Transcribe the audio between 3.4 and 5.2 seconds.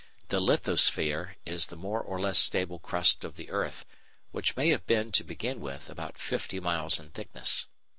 earth, which may have been,